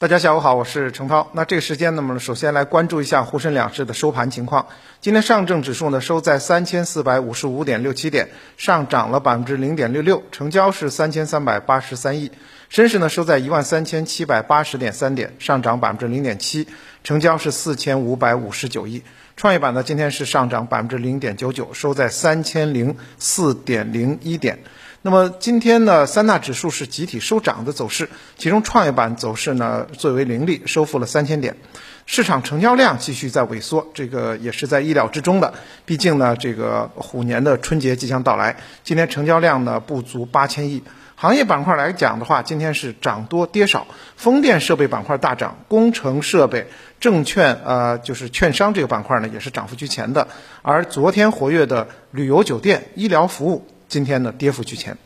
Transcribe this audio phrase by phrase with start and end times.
[0.00, 1.28] 大家下午好，我是程涛。
[1.34, 4.66] 那这个时间，那么首先来关注一下沪深两市的收盘情况。
[5.02, 12.32] 今天上证指数呢收在三千四百五十五点六七点，上涨了百分之零点六六，成交是三千三百八十三亿。
[12.70, 16.66] 深市呢收在一万三千七百八十点三点，上涨百分之零点七，
[17.04, 19.02] 成交是四千五百五十九亿。
[19.36, 24.60] 创业板呢今天是上涨百分之零点九九，收在三千零四点零一点。
[25.02, 31.56] 那么今天呢，三大指数是集体收涨的走势，其中创业板走势呢最为凌厉，收复了三千点。
[32.04, 35.54] 市场成交量继续在萎缩，这个也是在意料之中的。
[35.86, 40.82] 毕竟呢，这个虎年的春节即将到来，今天成交量呢不足八千亿。
[41.16, 46.66] 行业板块来讲的话，今天是涨多跌少，风电设备板块大涨，工程设备、
[46.98, 50.28] 证券呃就是券商这个板块呢也是涨幅居前的。
[50.60, 53.66] 而昨天活跃的旅游酒店、医疗服务。
[53.90, 54.96] 今天呢，跌幅居前。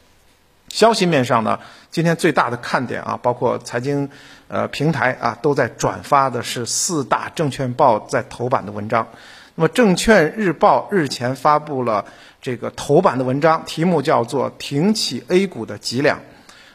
[0.68, 1.58] 消息面上呢，
[1.90, 4.10] 今天最大的看点啊，包括财经
[4.48, 9.08] 呃平台啊，都在转发的是四大证券报在头版的文章。
[9.54, 12.04] 那么，证券日报日前发布了
[12.42, 16.20] 这个头版的文章，题目叫做“挺起 A 股的脊梁”。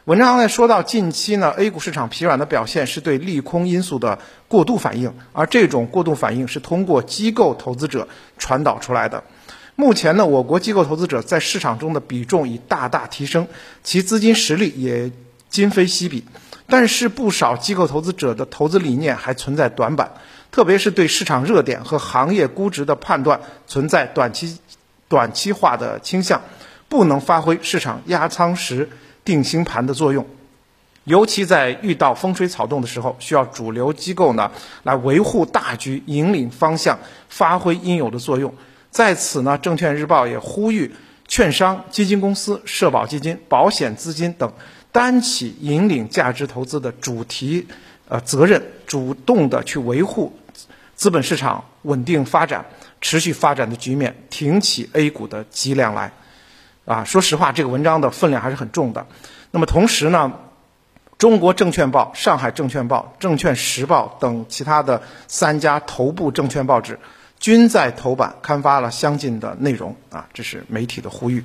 [0.06, 8.08] 文章呢说到，近期呢 A 股市场疲软的表现是对利空因素的过度反应，而这种过度反应是通过机构投资者
[8.40, 9.24] 传导出来的。
[9.80, 13.48] 目前呢，我国机构投资者在市场中的比重已大大提升，
[13.82, 15.10] 其资金实力也
[15.48, 16.26] 今非昔比。
[16.68, 20.12] 但是，不少机构投资者的投资理念还存在短板，
[20.52, 24.60] 特别是对市场热点和行业估值的判断存在短期、
[25.08, 26.42] 短期化的倾向，
[26.90, 28.90] 不能发挥市场压仓时
[29.24, 30.28] 定心盘的作用。
[31.06, 34.52] 尤其在遇到风吹草动的时候，需要主流机构呢
[34.84, 38.54] 来维护大局、引领方向、发挥应有的作用。
[38.92, 40.94] 在此呢，证券日报也呼吁
[41.28, 44.52] 券商、基金公司、社保基金、保险资金等
[44.92, 47.68] 担起引领价值投资的主题
[48.08, 50.34] 呃责任，主动的去维护
[50.96, 52.66] 资本市场稳定发展、
[53.00, 56.12] 持续发展的局面，挺起 A 股的脊梁来。
[56.86, 59.06] 啊，说实话，这个文章的分量还是很重的。
[59.52, 60.34] 那么同时呢，
[61.20, 66.98] 中国证券报、上海证券报、证券时报等其他的三家头部证券报纸。
[67.40, 71.44] 均在头版刊发了相近的内容啊，这是媒体的呼吁。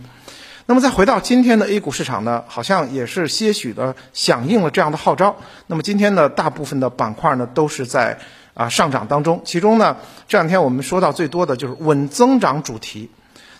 [0.67, 5.37] 那么再回到今天的 A 股市场呢，好像也是些许的响应了这样的号召。
[5.67, 8.19] 那么今天呢，大部分的板块呢都是在
[8.55, 9.43] 啊上涨当中。
[9.45, 9.97] 其中呢，
[10.27, 13.11] 这两天我们说到最多的就是稳增长主题。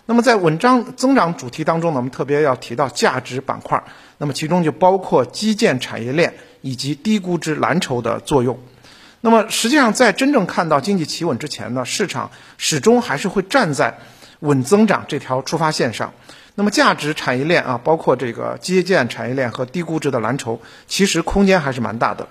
[0.07, 3.83] 那么在稳增增长主题当中呢，我们特别要提到价值板块。
[4.17, 8.59] 那么其中就包括基建产业链以及低估值蓝筹的作用。
[9.25, 13.97] 那么实际上，在真正看到经济企稳之前呢，市场始终还是会站在
[14.41, 16.13] 稳增长这条出发线上。
[16.53, 22.27] 那么价值产业链啊，包括这个基建产业链和低估值的蓝筹，其实空间还是蛮大的。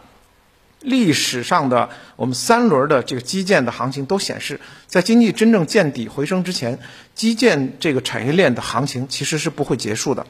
[0.78, 6.78] 历史上的我们三轮的这个基建的行情都显示，在经济真正见底回升之前，
[7.16, 10.28] 基建这个产业链的行情其实是不会结束的。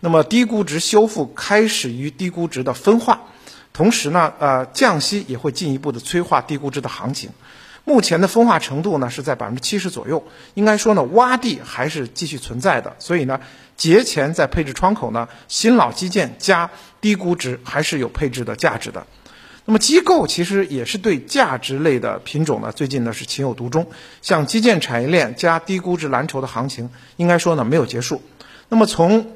[0.00, 3.24] 那么低估值修复开始于低估值的分化。
[3.76, 7.28] 同时呢，呃，降息也会进一步的催化低估值的行情。
[7.84, 12.96] 目前的分化程度呢是在百分之七十左右，应该说呢，洼地还是继续存在的。
[12.98, 13.38] 所以呢，
[13.76, 16.70] 节前在配置窗口呢，新老基建加
[17.02, 19.06] 低估值还是有配置的价值的。
[19.66, 23.86] 那么机构其实也是对价值类的品种呢，最近呢是情有独钟。
[24.22, 26.88] 像基建产业链加低估值蓝筹的行情，
[27.18, 28.22] 应该说呢没有结束。
[28.70, 29.32] 那么从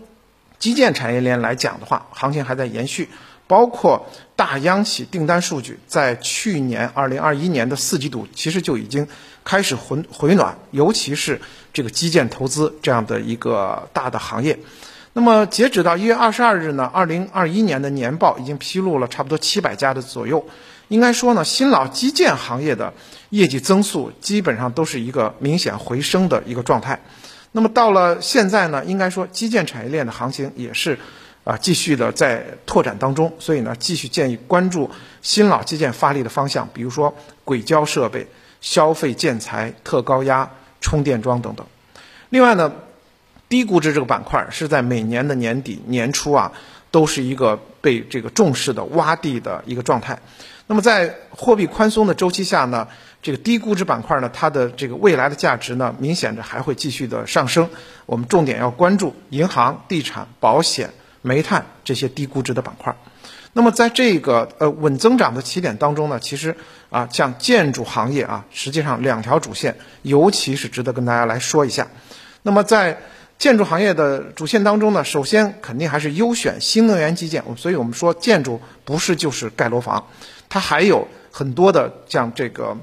[0.59, 3.11] 基建产业链来讲的话，行情还在延续。
[3.51, 4.07] 包括
[4.37, 9.09] 大央企订单数据，在去年二零二一年的四季度，其实就已经
[9.43, 11.41] 开始回回暖，尤其是
[11.73, 14.57] 这个基建投资这样的一个大的行业。
[15.15, 20.47] 那么截止到一月二十二日呢，二零二一年的年报已经披露了差不多七百家的左右。
[20.87, 22.95] 应该说呢，新老基建行业的
[23.31, 27.01] 业绩增速基本上都是一个明显回升的一个状态。
[27.51, 30.97] 那么到了现在呢，应该说基建产业链的行情也是。
[31.43, 34.91] 啊，继续的在拓展当中，所以呢，继续建议关注
[35.23, 37.15] 新老基建发力的方向，比如说
[37.45, 38.27] 轨交设备、
[38.61, 40.51] 消费建材、特高压
[40.81, 41.67] 充电桩等等。
[42.29, 42.71] 另外呢，
[43.49, 46.53] 低估值这个板块是在每年的年底年初啊，
[46.91, 50.19] 都是一个被这个重视的洼地的一个状态。
[50.67, 52.87] 那么在货币宽松的周期下呢，
[53.23, 57.69] 这个低估值板块呢，它的这个未来的价值呢，明显的还会继续的上升。
[58.07, 60.91] 我们重点要关注银行、地产、保险。
[61.23, 62.95] 煤炭这些低估值的板块，
[63.53, 66.57] 那么在这个呃稳增长的起点当中呢，其实
[66.89, 71.87] 啊像建筑行业啊，实际上两条主线，尤其是值得跟大家来说一下。
[72.43, 72.99] 那么在
[73.39, 80.07] 建筑行业的主线当中呢，首先肯定还是优选新能源基建，所以我们说建筑不是就是盖楼房，
[80.49, 82.77] 它还有很多的像这个，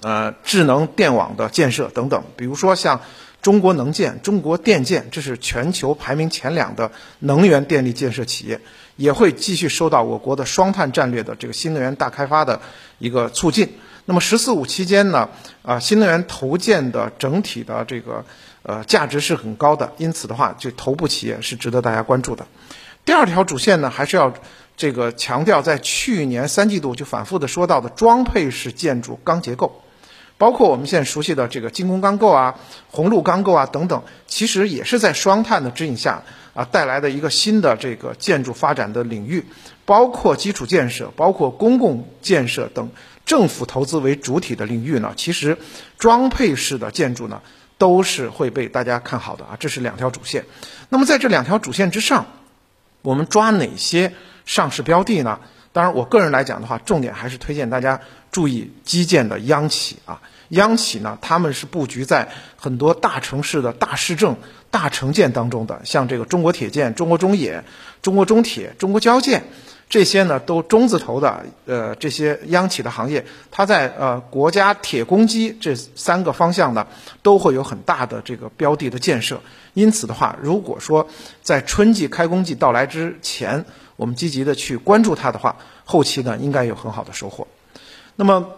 [0.00, 3.00] 呃，智能电网的建设等等，比如说像
[3.42, 8.60] 中国能建、中国电建，这是全球排名前两的能源电力建设企业，
[8.96, 12.60] 也会继续受到我国的双碳战略的这个新能源大开发的
[12.98, 13.74] 一个促进。
[14.04, 15.28] 那么“十四五”期间呢，
[15.62, 18.24] 啊，新能源投建的整体的这个
[18.62, 22.46] 呃价值是很高的，因此的话，就头部企业是值得大家关注的。
[23.04, 24.32] 第二条主线呢，还是要
[24.76, 29.81] 这个强调，在去年三季度就反复的说到的装配式建筑钢结构，
[30.42, 32.58] 包括我们现在熟悉的这个精工钢构啊、
[32.90, 39.44] 红路钢构啊等等，其实也是在双碳的指引下啊带来的一个新的这个建筑发展的领域，
[39.84, 42.90] 包括基础建设、包括公共建设等。
[43.24, 45.56] 政府投资为主体的领域呢，其实
[45.96, 47.40] 装配式的建筑呢
[47.78, 50.44] 都是会被大家看好的啊，这是两条主线。
[50.88, 52.26] 那么在这两条主线之上，
[53.02, 54.12] 我们抓哪些
[54.44, 55.38] 上市标的呢？
[55.72, 60.20] 当然，我个人来讲的话，重点还是推荐大家注意基建的央企啊。
[60.50, 64.36] 央企呢，他们是布局在很多大城市的大市政、
[64.70, 67.64] 大城建当中的，像这个中国铁建、中国中冶、
[68.02, 69.44] 中国中铁、中国交建。
[69.88, 76.86] 这些呢，都中字头的，呃，这些央企的行业，它在呃国家铁公基这三个方向呢，
[77.22, 79.38] 都会有很大的这个标的的建设。
[79.74, 81.06] 因此的话，如果说
[81.42, 83.66] 在春季开工季到来之前，
[84.02, 85.54] 我们积极的去关注它的话，
[85.84, 87.46] 后期呢应该有很好的收获。
[88.16, 88.50] 那么，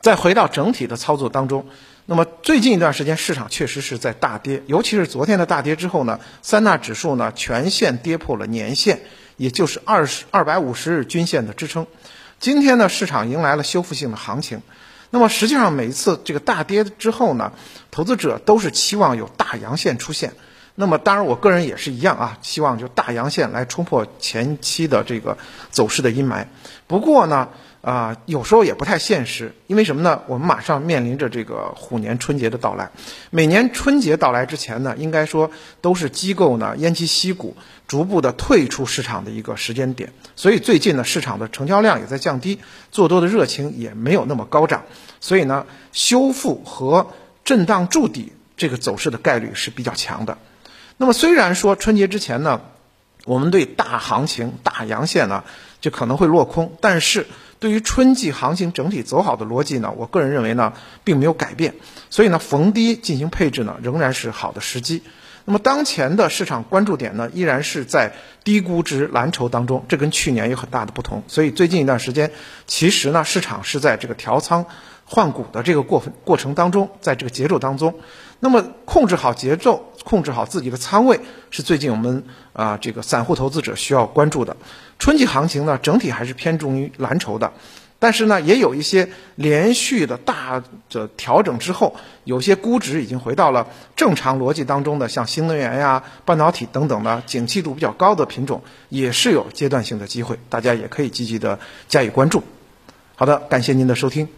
[0.00, 1.66] 再回到整体的操作当中，
[2.06, 9.00] 那么最近一段时间市场确实是在大跌，尤其是昨天的大跌之后呢，三大指数呢全线跌破了年线。
[9.36, 11.88] 也就是二十二百五十日均线的支撑，
[12.38, 14.62] 今天呢，市场迎来了修复性的行情。
[15.10, 17.52] 那么实际上每一次这个大跌之后呢，
[17.90, 20.34] 投资者都是期望有大阳线出现。
[20.74, 25.38] 那么当然，我个人也是一样啊，希望就大阳线来冲破前期的这个
[25.70, 26.46] 走势的阴霾。
[26.86, 27.48] 不过呢。
[27.84, 30.22] 啊，有时候也不太现实，因为什么呢？
[30.26, 32.90] 我们马上面临着这个虎年春节的到来。
[33.28, 35.50] 每年春节到来之前呢，应该说
[35.82, 37.54] 都是机构呢偃旗息鼓，
[37.86, 40.14] 逐步的退出市场的一个时间点。
[40.34, 42.58] 所以最近呢，市场的成交量也在降低，
[42.90, 44.84] 做多的热情也没有那么高涨。
[45.20, 47.10] 所以呢，修复和
[47.44, 50.38] 震荡筑底这个走势的概率是比较强的。
[50.96, 52.60] 那么虽然说春节之前呢，
[53.24, 55.44] 我们对大行情、大阳线呢
[55.80, 57.26] 就可能会落空，但是。
[57.60, 61.76] 对于春季行情整体走好的逻辑呢，我个人认为呢，并没有改变。
[62.10, 65.02] 所以呢，逢低进行配置呢，仍然是好的时机。
[65.46, 68.12] 那么当前的市场关注点呢，依然是在
[68.42, 71.22] 低估值蓝筹当中，这跟去年有很大的不同。
[71.26, 72.32] 所以最近一段时间，
[72.66, 74.66] 其实呢，市场是在这个调仓
[75.06, 77.94] 换股的这个过过程当中，在这个节奏当中。
[78.40, 81.20] 那么控制好节奏，控制好自己的仓位，
[81.50, 84.56] 是最近我们啊这个散户投资者需要关注的。
[84.98, 87.54] 春季行情呢，整体还是偏重于蓝筹的，
[87.98, 101.58] 但是呢，也有一些连续的大的调整之后，有些估值已经回到了正常逻辑当中的，像新能源呀、半导体等等的景气度比较高的品种，也是有阶段性的机会，大家也可以积极的
[101.88, 102.42] 加以关注。
[103.16, 104.28] 好的，感谢您的收听。